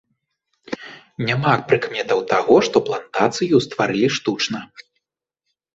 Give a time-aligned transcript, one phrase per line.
[1.27, 4.59] Няма прыкметаў таго, што плантацыю стварылі штучна.